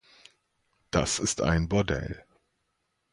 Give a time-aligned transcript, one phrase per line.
[0.89, 2.25] Das ist ein Bordell.